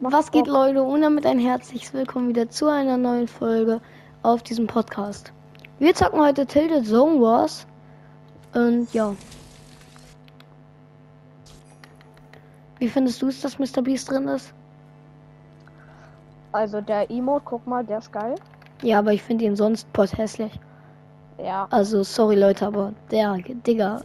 [0.00, 0.46] Was geht.
[0.46, 0.82] Leute?
[0.84, 3.80] Und damit ein herzliches Willkommen wieder zu einer neuen Folge
[4.22, 5.32] auf diesem Podcast.
[5.80, 7.66] Wir zocken heute Tilted Zone Wars.
[8.54, 9.16] Und ja.
[12.78, 13.82] Wie findest du es, dass Mr.
[13.82, 14.54] Beast drin ist?
[16.52, 18.36] Also der Emote, guck mal, der ist geil.
[18.82, 20.52] Ja, aber ich finde ihn sonst pot hässlich.
[21.38, 24.02] Ja, Also, sorry Leute, aber der, Digga,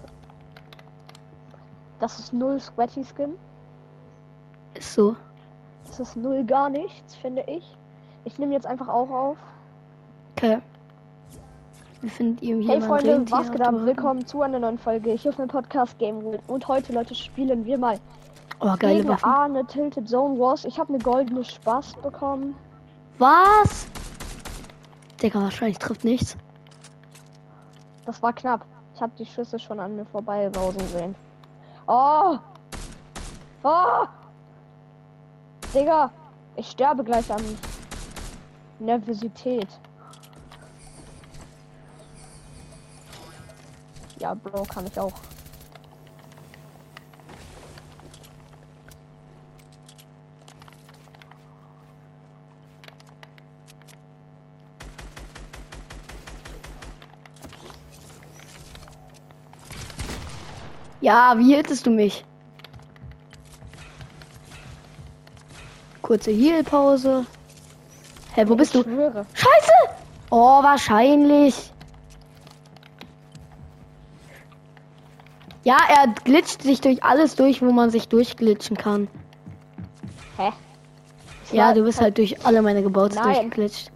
[2.00, 3.36] das ist null Sweaty Skin.
[4.74, 5.16] ist so.
[5.88, 7.64] Das ist null gar nichts, finde ich.
[8.26, 9.38] Ich nehme jetzt einfach auch auf.
[10.36, 10.60] Okay.
[12.02, 13.74] Wie findet ihr hier Hey mein Freunde, was geht ab?
[13.80, 16.42] Willkommen zu einer neuen Folge hier auf meinem Podcast Game World.
[16.48, 18.00] Und heute, Leute, spielen wir mal
[18.60, 19.32] Oh, geile gegen Waffen.
[19.32, 20.66] eine Tilted Zone Wars.
[20.66, 22.56] Ich habe eine goldene Spaß bekommen.
[23.18, 23.88] Was?
[25.22, 26.38] Digga, wahrscheinlich trifft nichts.
[28.06, 28.66] Das war knapp.
[28.94, 31.16] Ich habe die Schüsse schon an mir vorbei rausen sehen.
[31.88, 32.38] Oh!
[33.64, 34.06] Oh!
[35.74, 36.12] Digga,
[36.56, 37.44] ich sterbe gleich an
[38.80, 39.68] Nervosität.
[44.20, 45.14] Ja, Bro, kann ich auch.
[61.02, 62.26] Ja, wie hieltest du mich?
[66.08, 67.26] Kurze Heal-Pause.
[68.34, 68.90] Hä, wo bist ich du?
[68.90, 69.26] schwöre.
[69.34, 69.74] Scheiße!
[70.30, 71.74] Oh, wahrscheinlich.
[75.66, 79.10] Ja, er glitscht sich durch alles durch, wo man sich durchglitschen kann.
[80.38, 80.54] Hä?
[81.52, 83.26] Ja, war- du bist halt durch alle meine Gebautes Nein.
[83.26, 83.92] durchgeglitscht.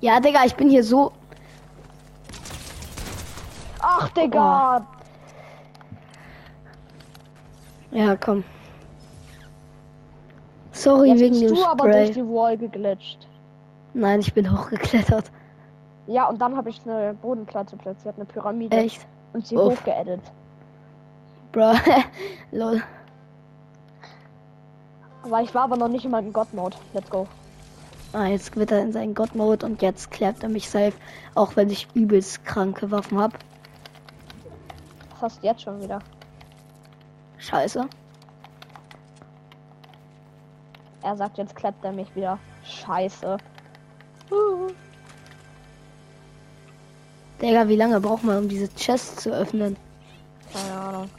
[0.00, 1.12] Ja, Digga, ich bin hier so.
[3.78, 4.84] Ach, Digga!
[7.92, 8.44] Ja, komm.
[10.72, 13.28] Sorry Jetzt wegen bist dem du aber durch die Wall geglitscht.
[13.94, 15.30] Nein, ich bin hochgeklettert.
[16.06, 18.76] Ja, und dann habe ich eine Bodenplatte platziert, eine Pyramide.
[18.76, 19.06] Echt?
[19.32, 19.78] Und sie Uff.
[19.78, 20.20] hochgeedit.
[21.52, 21.74] Bro.
[22.50, 22.82] Lol.
[25.22, 26.76] Aber ich war aber noch nicht in meinem God-Mode.
[26.94, 27.28] Let's go.
[28.12, 30.94] Ah, jetzt wird er in seinen God-Mode und jetzt klärt er mich safe,
[31.34, 33.32] auch wenn ich übelst kranke Waffen hab.
[35.12, 36.00] Was hast du jetzt schon wieder?
[37.42, 37.88] Scheiße.
[41.02, 42.38] Er sagt, jetzt klappt er mich wieder.
[42.64, 43.36] Scheiße.
[47.40, 49.76] Digga, wie lange braucht man, um diese Chest zu öffnen?
[50.52, 51.10] Keine Ahnung.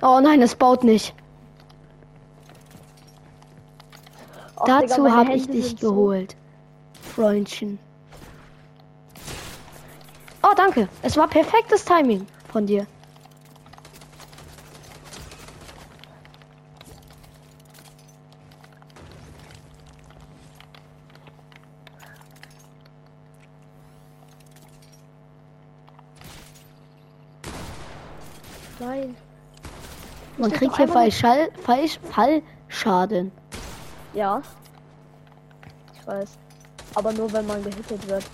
[0.00, 1.14] Oh nein, es baut nicht.
[4.56, 6.36] Och, Dazu habe ich dich sind so- geholt.
[7.14, 7.78] Freundchen.
[10.56, 10.88] Danke.
[11.02, 12.86] Es war perfektes Timing von dir.
[28.78, 29.16] Nein.
[30.36, 33.32] Man das kriegt hier Fallschall, Fall, Fallschaden.
[34.12, 34.42] Ja.
[35.94, 36.38] Ich weiß.
[36.94, 38.24] Aber nur wenn man gehittet wird.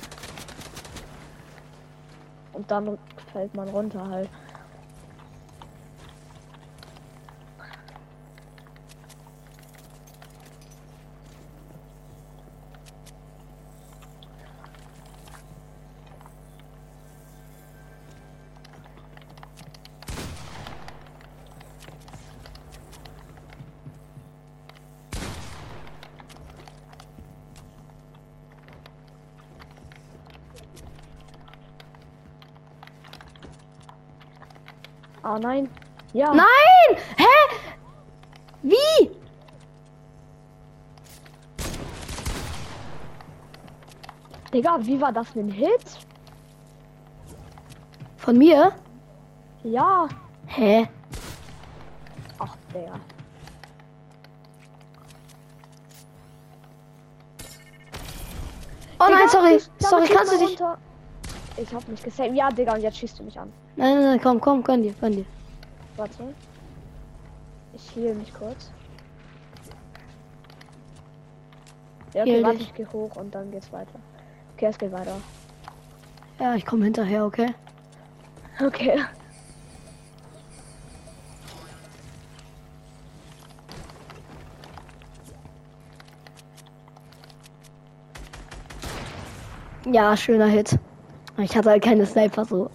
[2.60, 2.98] Und dann
[3.32, 4.28] fällt man runter halt.
[35.22, 35.68] Ah nein.
[36.12, 36.34] Ja.
[36.34, 36.96] Nein!
[37.16, 37.56] Hä?
[38.62, 39.10] Wie?
[44.52, 45.98] Digga, wie war das ein Hit?
[48.16, 48.72] Von mir?
[49.62, 50.08] Ja.
[50.46, 50.88] Hä?
[52.38, 52.92] Ach, der.
[58.98, 59.60] Oh nein, sorry.
[59.78, 60.60] Sorry, kannst du dich.
[60.60, 60.78] runter.
[61.60, 62.34] Ich hab mich gesaved.
[62.34, 63.52] Ja, Digga, und jetzt schießt du mich an.
[63.76, 65.26] Nein, nein, nein, komm, komm, gönn dir, gönn dir.
[65.96, 66.34] Warte.
[67.74, 68.70] Ich heal mich kurz.
[72.14, 73.98] Ja, okay, warte, ich geh hoch und dann geht's weiter.
[74.56, 75.16] Okay, es geht weiter.
[76.38, 77.54] Ja, ich komme hinterher, okay?
[78.64, 79.04] Okay.
[89.84, 90.78] Ja, schöner Hit.
[91.42, 92.70] Ich hatte halt keine Sniper so.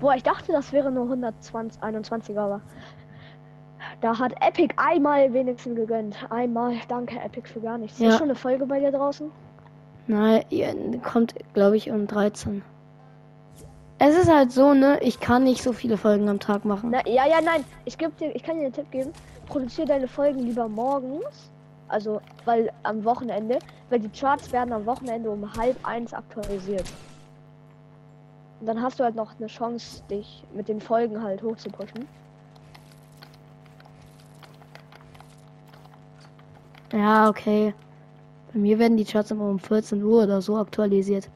[0.00, 2.60] Boah, ich dachte, das wäre nur 120, 21, aber
[4.00, 6.16] da hat Epic einmal wenigstens gegönnt.
[6.30, 6.74] Einmal.
[6.88, 7.98] Danke, Epic, für gar nichts.
[7.98, 8.08] Ja.
[8.08, 9.30] Ist schon eine Folge bei dir draußen?
[10.06, 12.62] Nein, ihr kommt, glaube ich, um 13.
[13.98, 14.98] Es ist halt so, ne?
[15.02, 16.90] Ich kann nicht so viele Folgen am Tag machen.
[16.90, 17.64] Na, ja, ja, nein.
[17.84, 19.12] Ich geb dir, ich kann dir einen Tipp geben.
[19.46, 21.50] Produziere deine Folgen lieber morgens.
[21.90, 23.58] Also, weil am Wochenende,
[23.90, 26.84] weil die Charts werden am Wochenende um halb eins aktualisiert.
[28.60, 32.06] Und dann hast du halt noch eine Chance, dich mit den Folgen halt hochzupushen.
[36.92, 37.74] Ja, okay.
[38.52, 41.28] Bei mir werden die Charts immer um 14 Uhr oder so aktualisiert.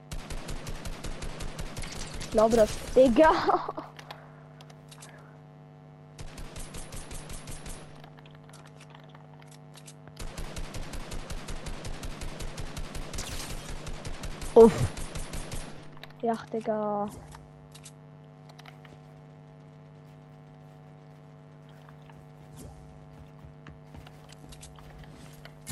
[2.21, 2.71] Ich glaube, das.
[2.97, 3.31] Digga!
[16.25, 17.07] Ja, Digga.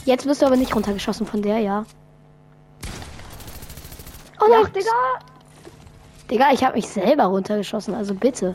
[0.04, 1.86] Jetzt bist du aber nicht runtergeschossen von der, ja.
[4.42, 4.90] Oh Ja, nein, Digga!
[6.30, 8.54] Digga, ich habe mich selber runtergeschossen, also bitte.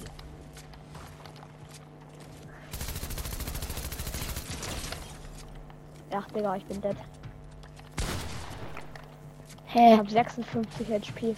[6.12, 6.96] Ja, Digga, ich bin dead.
[9.66, 9.98] Ich Hä?
[9.98, 11.36] hab 56 HP.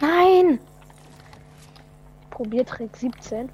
[0.00, 0.58] Nein!
[2.38, 3.50] Probiertrick 17.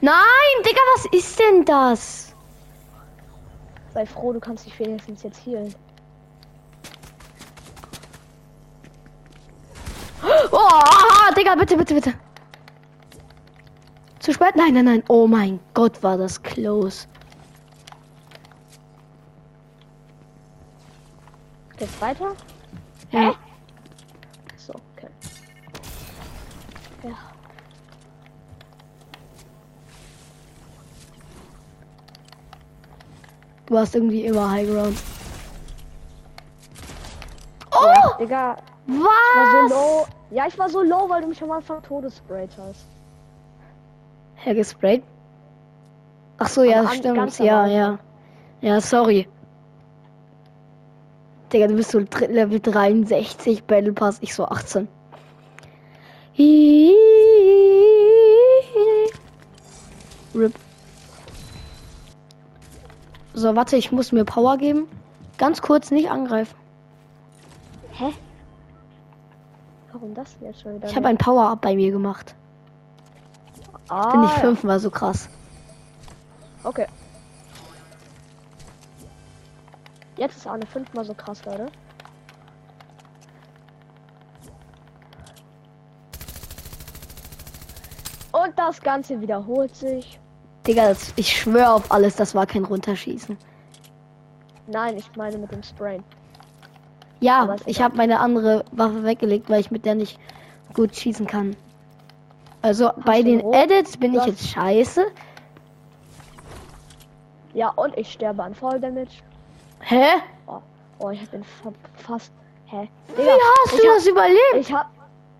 [0.00, 0.16] Nein,
[0.64, 2.34] Digga, was ist denn das?
[3.92, 5.74] Sei froh, du kannst dich wenigstens jetzt healen.
[10.50, 12.14] Oh, Digga, bitte, bitte, bitte.
[14.20, 14.56] Zu spät?
[14.56, 15.04] Nein, nein, nein.
[15.08, 17.06] Oh mein Gott, war das close.
[21.76, 22.34] Geht's weiter?
[23.16, 23.34] Ja.
[24.56, 25.08] So, okay.
[27.02, 27.16] Ja.
[33.66, 34.98] Du hast irgendwie immer High Ground.
[37.72, 38.18] Ja, Oh!
[38.18, 39.70] Digga, ich war Was?
[39.70, 40.06] so low.
[40.30, 42.86] Ja, ich war so low, weil du mich am Anfang todesprayt hast.
[44.34, 45.02] Herr gesprayt?
[46.38, 47.38] Ach so, ja, stimmt.
[47.38, 47.98] Ja, ja.
[48.60, 49.26] Ja, sorry.
[51.52, 54.88] Digga, du bist so Level 63 Battle Pass, ich so 18.
[60.34, 60.54] RIP.
[63.34, 64.86] So, warte, ich muss mir Power geben.
[65.38, 66.54] Ganz kurz, nicht angreifen.
[67.92, 68.12] Hä?
[69.92, 70.88] Warum das jetzt schon wieder?
[70.88, 72.34] Ich habe ein Power-Up bei mir gemacht.
[73.88, 74.38] ah, Finde ich ja.
[74.40, 75.28] fünfmal so krass.
[76.64, 76.86] Okay.
[80.16, 81.66] Jetzt ist Arne fünfmal so krass, Leute.
[88.32, 90.18] Und das Ganze wiederholt sich.
[90.66, 93.36] Digga, das, ich schwöre auf alles, das war kein Runterschießen.
[94.66, 96.02] Nein, ich meine mit dem Sprain.
[97.20, 100.18] Ja, ich habe meine andere Waffe weggelegt, weil ich mit der nicht
[100.74, 101.56] gut schießen kann.
[102.62, 103.52] Also bei du den?
[103.52, 105.06] Edits bin ich hast- jetzt scheiße.
[107.54, 109.22] Ja, und ich sterbe an Fall Damage.
[109.88, 110.20] Hä?
[110.46, 110.60] Oh,
[110.98, 112.32] oh ich bin fa fast.
[112.66, 112.88] Hä?
[113.08, 114.54] Wie Digga, hast ich du hab- das überlebt?
[114.56, 114.90] Ich hab.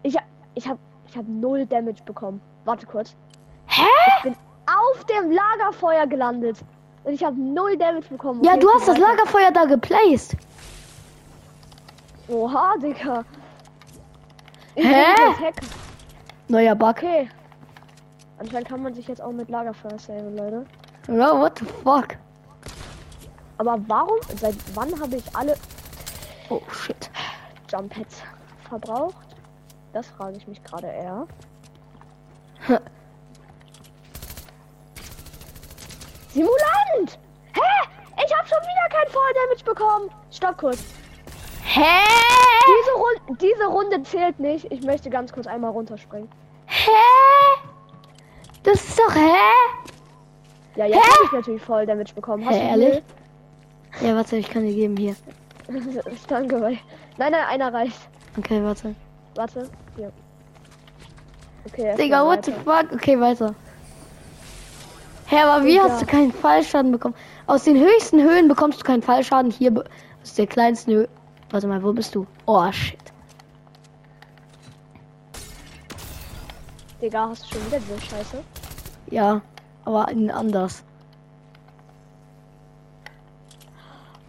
[0.02, 0.24] Ich hab.
[0.54, 0.78] Ich hab.
[1.08, 2.40] Ich hab null Damage bekommen.
[2.64, 3.14] Warte kurz.
[3.66, 3.82] Hä?
[4.18, 4.36] Ich bin
[4.66, 6.58] auf dem Lagerfeuer gelandet.
[7.04, 8.42] Und ich habe null Damage bekommen.
[8.44, 8.98] Ja, Okay, du ich hast das.
[8.98, 10.36] Lagerfeuer da geplaced.
[12.28, 13.24] Oha, Digga.
[14.74, 15.52] Ich Hä?
[16.48, 16.90] Neuer Bug.
[16.90, 17.28] Okay.
[18.38, 20.66] Anscheinend kann man sich jetzt auch mit Lagerfeuer saven, Leute.
[21.08, 22.16] Oh, what the fuck?
[23.58, 24.18] Aber warum?
[24.40, 25.56] Seit wann habe ich alle
[26.48, 27.10] Oh shit.
[27.70, 28.22] Jump Pads
[28.68, 29.36] verbraucht?
[29.92, 31.26] Das frage ich mich gerade eher.
[36.28, 37.18] Simulant!
[37.52, 37.60] Hä?
[38.24, 40.10] Ich habe schon wieder kein Fall Damage bekommen.
[40.30, 40.84] Stopp kurz.
[41.64, 42.04] Hä?
[42.66, 44.70] Diese, Run diese Runde zählt nicht.
[44.70, 46.28] Ich möchte ganz kurz einmal runterspringen.
[46.66, 46.90] Hä?
[48.62, 49.40] Das ist doch hä?
[50.76, 52.44] Ja, jetzt habe ich natürlich voll Damage bekommen.
[52.44, 53.02] Hast Hä, du ehrlich?
[54.06, 55.16] Ja, warte, ich kann dir geben hier.
[56.28, 56.78] Danke, weil.
[57.18, 57.98] Nein, nein, einer reicht.
[58.38, 58.94] Okay, warte.
[59.34, 59.68] Warte.
[59.96, 60.12] Hier.
[61.66, 61.96] Okay.
[61.96, 62.92] Digga, what the fuck?
[62.92, 63.56] Okay, weiter.
[65.26, 65.88] Hä, aber wie Digga.
[65.88, 67.16] hast du keinen Fallschaden bekommen?
[67.48, 69.50] Aus den höchsten Höhen bekommst du keinen Fallschaden.
[69.50, 69.82] Hier
[70.22, 71.08] aus der kleinsten Höhe.
[71.50, 72.28] Warte mal, wo bist du?
[72.46, 72.96] Oh shit.
[77.02, 78.44] Digga, hast du schon wieder diese Scheiße?
[79.10, 79.40] Ja,
[79.84, 80.84] aber in anders.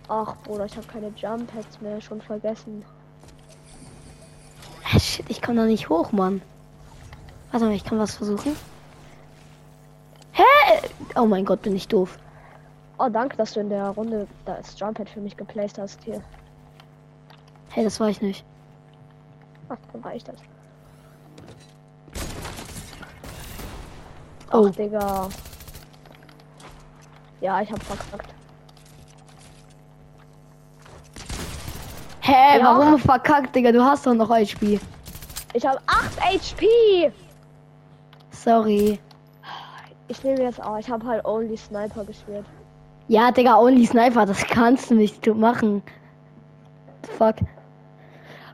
[0.10, 2.84] Ach, Bruder, ich habe keine Jump Pads mehr, schon vergessen.
[4.86, 6.42] Ah, Shit, ich kann da nicht hoch, Mann.
[7.52, 8.56] Warte mal, ich kann was versuchen.
[10.32, 10.44] Hä?
[11.16, 12.18] Oh mein Gott, bin ich doof.
[13.00, 16.22] Oh, danke, dass du in der Runde das Jump Pad für mich geplaced hast hier.
[17.70, 18.46] Hey, das war ich nicht.
[19.68, 20.40] Ach, dann war ich das.
[24.54, 25.28] Oh, Ach, Digga.
[27.42, 28.37] Ja, ich hab verkackt.
[32.28, 32.64] Hä, Ja.
[32.66, 33.72] warum verkackt, Digga?
[33.72, 34.80] Du hast doch noch Spiel.
[35.54, 37.12] Ich habe 8 HP!
[38.32, 39.00] Sorry.
[40.10, 40.78] Ich nehme jetzt auch.
[40.78, 42.46] Ich habe halt Only Sniper gespielt.
[43.08, 45.82] Ja, Digga, Only Sniper, das kannst du nicht machen.
[47.18, 47.36] Fuck.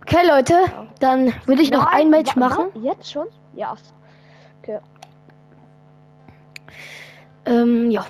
[0.02, 0.56] Okay, Leute,
[1.00, 2.66] dann würde ich noch Nein, ein Match machen.
[2.82, 3.28] Jetzt schon?
[3.56, 3.76] Ja.
[4.62, 4.80] Okay.
[7.46, 8.06] Ähm, ja.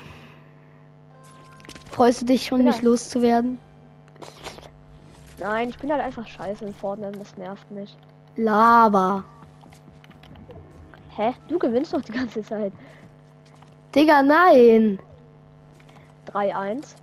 [1.92, 2.72] Freust du dich schon, Ja.
[2.72, 3.60] mich loszuwerden?
[5.40, 7.18] Nein, ich bin halt einfach scheiße in Fortnite.
[7.18, 7.98] Das nervt mich.
[8.36, 9.24] Lava.
[11.16, 11.34] Hä?
[11.48, 12.74] Du gewinnst doch die ganze Zeit.
[13.94, 15.00] Digga, nein.
[16.32, 16.96] 3-1.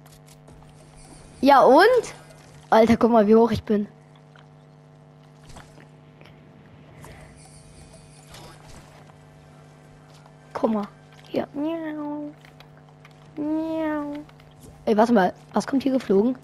[1.41, 2.15] Ja und?
[2.71, 3.87] Alter, guck mal, wie hoch ich bin.
[10.53, 10.89] Guck mal.
[11.29, 11.47] Hier.
[11.55, 12.31] Miau.
[13.37, 14.13] Miau.
[14.85, 15.33] Ey, warte mal.
[15.53, 16.37] Was kommt hier geflogen?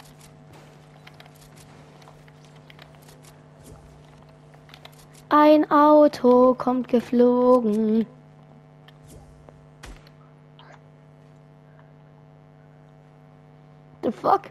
[5.38, 8.06] Ein Auto kommt geflogen.
[14.02, 14.44] The fuck?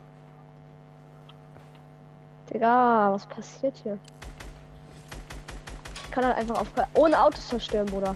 [2.54, 3.98] Digga, was passiert hier?
[6.04, 8.16] Ich kann halt einfach auf ohne Autos zerstören, Bruder.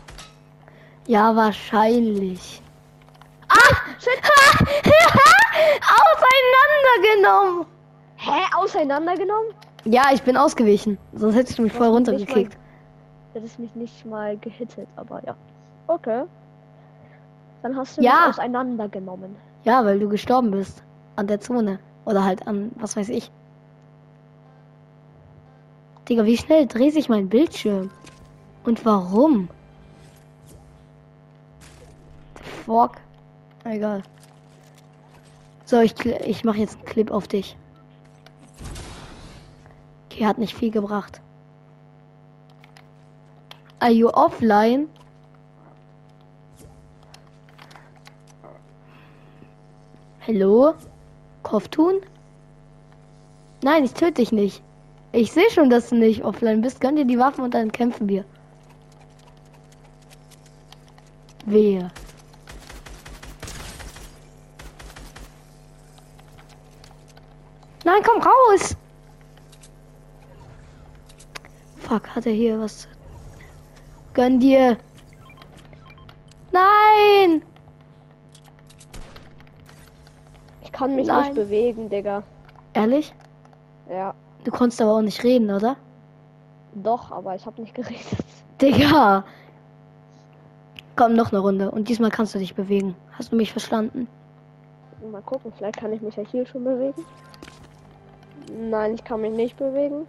[1.08, 2.62] Ja, wahrscheinlich.
[3.48, 3.76] Ah!
[4.00, 4.22] Shit!
[7.02, 7.66] Auseinandergenommen!
[8.18, 8.42] Hä?
[8.56, 9.56] Auseinandergenommen?
[9.86, 11.00] Ja, ich bin ausgewichen.
[11.14, 12.59] Sonst hättest du mich voll runtergekickt.
[13.34, 15.36] Das ist mich nicht mal gehittet, aber ja.
[15.88, 16.24] Okay.
[17.62, 18.28] Dann hast du Ja.
[18.28, 19.36] mich auseinandergenommen.
[19.64, 20.84] Ja, weil du gestorben bist.
[21.16, 21.80] An der Zone.
[22.06, 23.32] Oder halt an, was weiß ich.
[26.08, 27.92] Digga, wie schnell dreht sich mein Bildschirm?
[28.64, 29.48] Und warum?
[32.38, 32.94] The fuck?
[33.64, 34.02] Egal.
[35.66, 37.56] So, ich, ich mache jetzt einen Clip auf dich.
[40.10, 41.22] Okay, hat nicht viel gebracht.
[43.82, 44.90] Are you offline?
[50.28, 50.74] Hallo?
[51.44, 52.02] Kopftun?
[53.64, 54.62] Nein, ich töte dich nicht.
[55.14, 56.82] Ich sehe schon, dass du nicht offline bist.
[56.82, 58.26] Gönn dir die Waffen und dann kämpfen wir.
[61.46, 61.90] Wehe.
[67.86, 68.76] Nein, komm raus!
[71.78, 72.88] Fuck, hat er hier was?
[74.20, 74.76] Gönn dir.
[76.52, 77.42] Nein!
[80.62, 81.22] Ich kann mich Nein.
[81.24, 82.24] nicht bewegen, Digga.
[82.74, 83.14] Ehrlich?
[83.90, 85.78] Ja, Du konntest aber auch nicht reden, oder?
[86.74, 88.04] doch, aber ich habe nicht geredet.
[88.62, 89.24] Digga!
[90.98, 91.72] Komm, noch eine Runde.
[91.72, 92.96] Und diesmal kannst du dich bewegen.
[93.14, 94.10] Hast du mich verstanden?
[95.14, 97.06] Mal gucken, vielleicht kann ich mich ja hier schon bewegen.
[98.70, 100.06] Nein, ich kann mich nicht bewegen.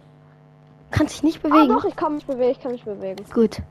[0.91, 1.69] Kannst dich nicht Ah, bewegen?
[1.69, 3.23] doch, ich kann mich bewegen, ich kann mich bewegen.
[3.33, 3.61] Gut.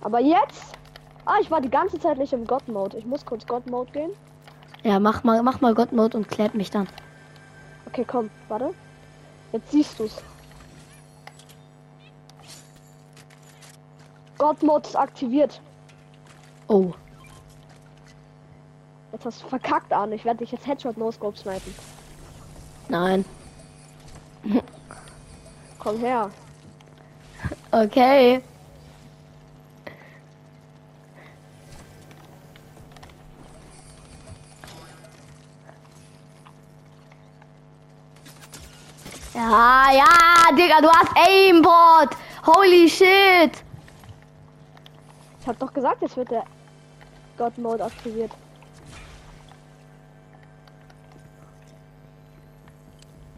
[0.00, 0.76] Aber jetzt?
[1.24, 2.98] Ah, ich war die ganze Zeit nicht im God-Mode.
[2.98, 4.10] Ich muss kurz God-Mode gehen.
[4.84, 6.86] Ja, mach mal, mach mal God Mode und klärt mich dann.
[7.86, 8.72] Okay, komm, warte.
[9.52, 10.22] Jetzt siehst du's.
[14.38, 15.60] God-Mode ist aktiviert.
[16.68, 16.92] Oh.
[19.12, 20.12] Jetzt hast du verkackt an.
[20.12, 21.74] Ich werde dich jetzt Headshot No Scope snipen.
[22.88, 23.24] Nein.
[25.78, 26.30] Komm her.
[27.72, 28.42] Okay.
[40.66, 42.16] Digga, du hast Aimbot.
[42.44, 43.62] Holy shit.
[45.40, 46.42] Ich hab doch gesagt, jetzt wird der
[47.38, 48.32] God-Mode aktiviert.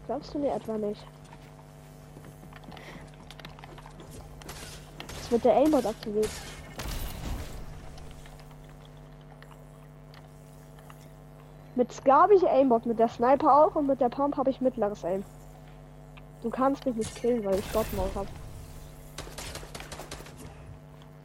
[0.06, 1.04] Glaubst du mir etwa nicht?
[5.18, 6.30] Jetzt wird der Aimbot aktiviert.
[11.74, 14.62] Mit Scar habe ich Aimbot, mit der Sniper auch und mit der Pump habe ich
[14.62, 15.22] mittleres Aim.
[16.42, 18.28] Du kannst mich nicht killen, weil ich God-Mode habe.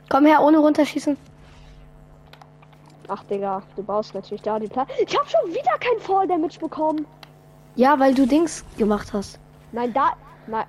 [0.10, 1.18] Komm her, ohne runterschießen.
[3.08, 4.92] Ach, Digga, du baust natürlich da die Platte.
[5.06, 7.06] Ich habe schon wieder kein Fall Damage bekommen.
[7.76, 9.40] Ja, weil du Dings gemacht hast.
[9.72, 10.14] Nein, da.
[10.48, 10.66] Nein.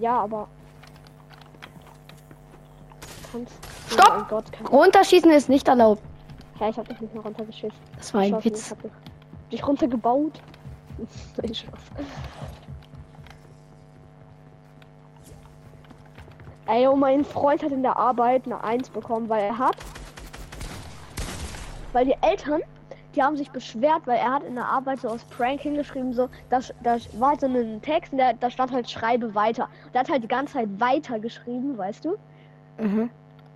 [0.00, 0.48] Ja, aber.
[3.30, 3.54] Kannst.
[3.90, 4.18] Stopp!
[4.20, 4.66] Oh Gott, kann.
[4.66, 6.02] Runterschießen ist nicht erlaubt.
[6.58, 7.78] Hä, ich hab dich nicht mehr runtergeschissen.
[7.96, 8.66] Das war ein Witz.
[8.66, 8.92] Ich hab dich,
[9.50, 10.40] dich runtergebaut.
[11.42, 11.80] Nein, Spaß.
[16.72, 19.76] Ey, oh, mein Freund hat in der Arbeit eine 1 bekommen, weil er hat.
[21.92, 22.62] Weil die Eltern,
[23.14, 26.30] die haben sich beschwert, weil er hat in der Arbeit so aus Prank hingeschrieben, so,
[26.48, 29.64] da, da war halt so ein Text, und der, da stand halt Schreibe weiter.
[29.84, 32.16] Und er hat halt die ganze Zeit weiter geschrieben, weißt du?
[32.78, 33.10] Mhm.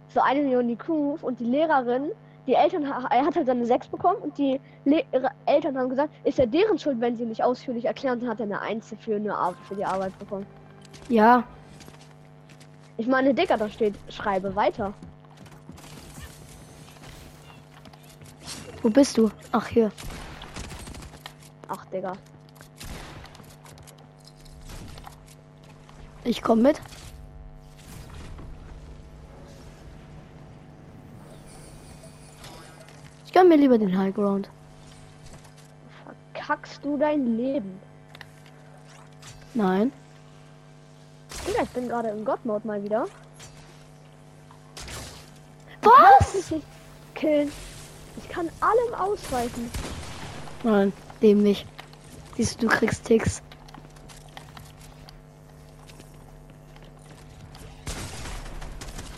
[0.09, 0.91] so eine Million IQ
[1.23, 2.11] und die Lehrerin,
[2.47, 6.11] die Eltern, er hat halt seine 6 bekommen und die Le ihre Eltern haben gesagt,
[6.25, 9.17] ist ja deren Schuld, wenn sie nicht ausführlich erklären, dann hat er eine 1 für,
[9.17, 10.45] eine Ar für die Arbeit bekommen.
[11.09, 11.45] Ja,
[12.99, 14.95] Ich meine, Dicker, da steht, schreibe weiter.
[18.87, 19.33] wo bist du?
[19.51, 19.91] Ach, hier.
[21.67, 22.13] Ach, Digga.
[26.23, 26.81] Ich komme mit.
[33.25, 34.49] Ich gönn mir lieber den High Ground.
[36.33, 37.81] Verkackst du dein Leben?
[39.55, 39.91] Nein.
[41.67, 43.07] Ich bin gerade im God-Mode mal wieder.
[45.83, 46.35] Was?
[46.35, 46.67] Ich nicht
[47.15, 47.51] killen.
[48.17, 49.71] Ich kann allem ausweichen.
[50.63, 51.67] Nein, dem nicht.
[52.37, 53.43] Siehst du, du kriegst Ticks.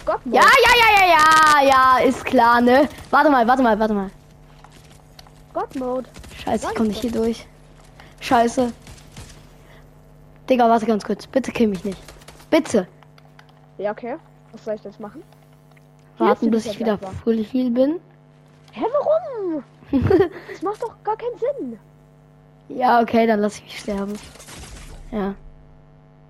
[0.07, 0.37] God-Mode.
[0.37, 1.19] Ja, ja, ja, ja,
[1.63, 2.89] ja, ja, ist klar, ne?
[3.11, 4.11] Warte mal, warte mal, warte mal.
[5.53, 6.09] God-Mode.
[6.45, 7.47] Scheiße, ich komme nicht hier durch.
[8.21, 8.73] Scheiße.
[10.49, 11.27] Digga, warte ganz kurz.
[11.27, 12.03] Bitte kill mich nicht.
[12.51, 12.87] Bitte.
[13.79, 14.17] Ja, okay.
[14.53, 15.23] Was soll ich jetzt machen?
[16.19, 17.13] Warten, bis ich wieder einfach.
[17.25, 18.01] Full Heal bin.
[18.73, 19.63] Hä, warum?
[20.51, 21.79] Das macht doch gar keinen Sinn.
[22.69, 24.13] ja, okay, dann lass ich mich sterben.
[25.11, 25.35] Ja.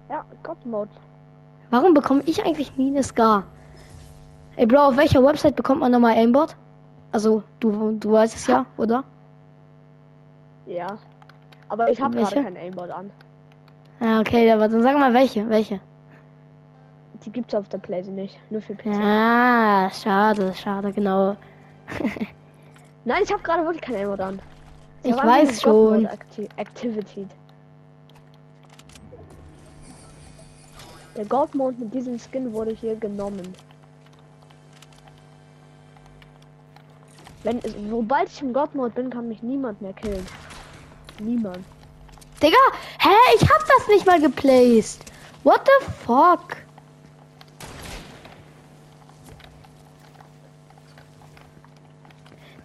[0.09, 0.91] Ja, God-Mode.
[1.71, 3.45] Warum bekomme ich eigentlich nie eine Scar?
[4.57, 6.55] Ey, Bro, auf welcher Website bekommt man nochmal Aimbot?
[7.13, 9.05] Also, du, du weißt es ja, oder?
[10.67, 10.99] Ja.
[11.69, 13.11] Aber ich habe gerade kein Aimbot an.
[14.01, 15.49] Ja, okay, aber dann sag mal welche.
[15.49, 15.81] Welche?
[17.25, 18.39] Die gibt's auf der Playsee nicht.
[18.51, 18.87] Nur für PC.
[18.87, 21.37] Ja, schade, schade, genau.
[23.05, 24.41] Nein, ich habe gerade wirklich kein Aimbot an.
[25.03, 26.07] Ich einfach weiß schon.
[26.07, 27.27] Acti Activity.
[31.17, 33.53] Der God Mode mit diesem Skin wurde hier genommen.
[37.43, 40.25] Wenn, sobald ich im God Mode bin, kann mich niemand mehr killen.
[41.21, 41.65] Niemand.
[42.43, 42.57] Digga,
[43.01, 45.05] hä, ich hab das nicht mal geplaced.
[45.43, 46.57] What the fuck?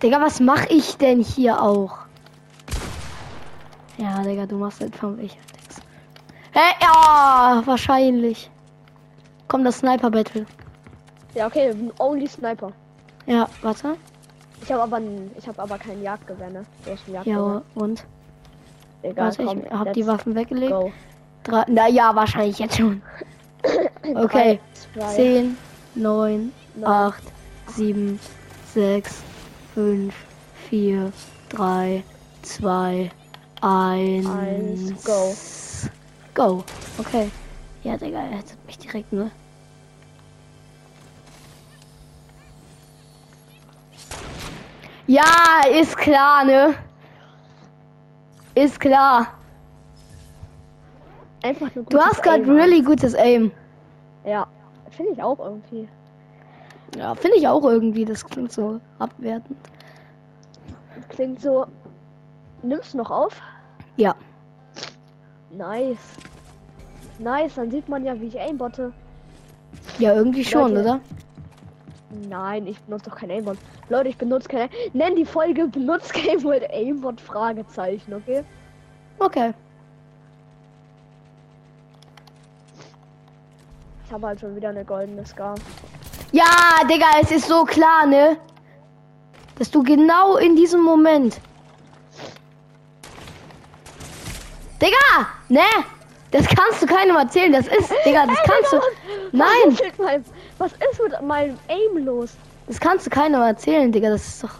[0.03, 1.97] Digga, was mach ich denn hier auch?
[3.97, 5.37] Ja, Digga, du machst halt von welcher.
[6.51, 8.51] Hä, ja, wahrscheinlich.
[9.47, 10.45] Komm, das Sniper Battle.
[11.35, 12.73] Ja, okay, only Sniper.
[13.27, 13.95] Ja, warte.
[14.61, 14.99] Ich habe aber,
[15.37, 16.65] ich habe aber kein Jagdgewehr, ne?
[16.85, 17.21] Jagdgewehr.
[17.23, 18.05] Ja, und?
[19.03, 20.73] Egal, Warte, komm, ich hab die Waffen weggelegt.
[20.73, 20.91] Go.
[21.43, 23.01] Drei, na ja, wahrscheinlich jetzt schon.
[24.15, 24.59] Okay.
[24.93, 25.57] Drei, zwei, 10,
[25.95, 27.23] 9, neun, 8,
[27.67, 28.19] 7,
[28.73, 29.23] 6,
[29.73, 30.13] 5,
[30.69, 31.11] 4,
[31.49, 32.03] 3,
[32.41, 33.11] 2,
[33.61, 34.25] 1.
[34.27, 35.35] Eins, go.
[36.33, 36.63] Go.
[36.99, 37.31] Okay.
[37.83, 39.31] Ja, Digga, er hat mich direkt, ne?
[45.07, 46.75] Ja, ist klar, ne?
[48.55, 49.33] Ist klar.
[51.41, 53.51] Einfach nur Du hast gerade really gutes Aim.
[54.25, 54.47] Ja,
[54.91, 55.89] finde ich auch irgendwie.
[56.97, 58.05] Ja, finde ich auch irgendwie.
[58.05, 59.57] Das klingt so abwertend.
[61.09, 61.65] Klingt so.
[62.61, 63.41] Nimmst du noch auf?
[63.97, 64.15] Ja.
[65.51, 66.17] Nice.
[67.19, 68.91] Nice, dann sieht man ja, wie ich aimbotte.
[69.99, 70.81] Ja, irgendwie schon, Leute.
[70.81, 70.99] oder?
[72.29, 73.57] Nein, ich benutze doch kein Aimbot.
[73.89, 74.69] Leute, ich benutze keine.
[74.93, 78.43] Nenn die Folge benutzt kein Wort Aimbot Fragezeichen, okay?
[79.19, 79.53] Okay.
[84.05, 85.55] Ich habe halt schon wieder eine goldene Scar.
[86.33, 88.37] Ja, Digga, es ist so klar, ne?
[89.59, 91.39] Dass du genau in diesem Moment.
[94.81, 95.61] Digga, ne?
[96.31, 97.53] Das kannst du keinem erzählen.
[97.53, 98.79] Das ist, Digga, das kannst du.
[99.31, 100.25] Nein, Was ist, mit meinem,
[100.57, 102.31] was ist mit meinem Aim los?
[102.65, 104.09] das kannst du keinem erzählen, Digga.
[104.09, 104.55] Das ist doch.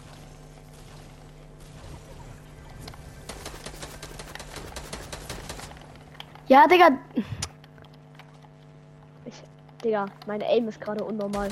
[6.47, 6.89] Ja, Digga.
[9.84, 11.50] Digga, meine Aim ist gerade unnormal.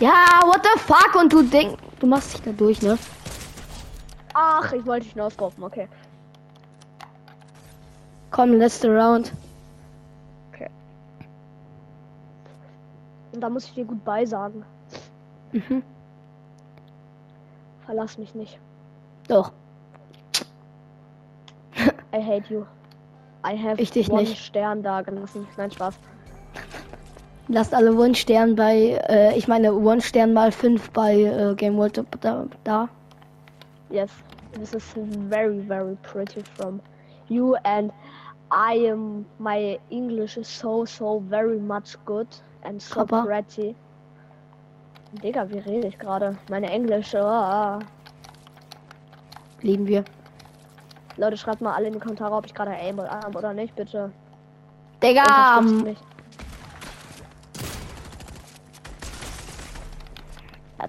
[0.00, 1.14] Ja, what the fuck?
[1.14, 2.98] Und du denk, du machst dich da durch, ne?
[4.34, 5.88] Ach, ich wollte dich nur ausraufen, okay.
[8.30, 9.32] Komm, letzte Round.
[13.34, 14.64] Und da muss ich dir gut beisagen.
[15.50, 15.82] Mhm.
[17.84, 18.58] Verlass mich nicht.
[19.26, 19.50] Doch.
[22.14, 22.64] I hate you.
[23.44, 24.38] I have Ich dich one nicht.
[24.38, 25.46] Stern da gelassen.
[25.56, 25.98] Nein, Spaß.
[27.48, 32.46] Lasst alle One-Stern bei, äh, ich meine One-Stern mal 5 bei äh, Game World da,
[32.64, 32.88] da.
[33.90, 34.10] Yes,
[34.52, 34.94] this is
[35.28, 36.80] very, very pretty from
[37.28, 37.92] you, and
[38.50, 39.26] I am.
[39.38, 42.28] My English is so, so very much good
[42.62, 43.24] and so Papa.
[43.26, 43.74] pretty.
[45.22, 46.36] Digga, wie rede ich gerade?
[46.48, 47.20] Meine Englische.
[47.22, 47.78] ah.
[49.60, 50.04] Lieben wir.
[51.16, 54.10] Leute, schreibt mal alle in die Kommentare, ob ich gerade aim habe oder nicht, bitte.
[55.02, 55.62] Digga!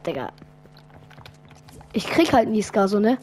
[0.05, 0.29] Digga.
[1.93, 3.17] Ich krieg halt nie so, ne?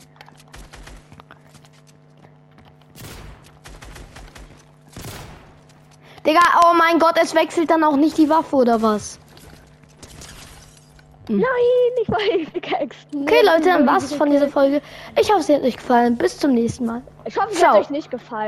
[6.26, 9.18] Digga, oh mein Gott, es wechselt dann auch nicht die Waffe oder was?
[11.28, 11.42] Nein,
[12.02, 12.18] ich war
[12.60, 13.08] gehext.
[13.14, 14.82] Okay, Leute, dann war's von dieser Folge.
[15.20, 16.16] Ich hoffe, es hat euch gefallen.
[16.16, 17.02] Bis zum nächsten Mal.
[17.24, 17.74] Ich hoffe, es Ciao.
[17.74, 18.40] hat euch nicht gefallen.